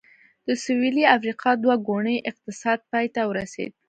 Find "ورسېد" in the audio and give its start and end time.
3.29-3.71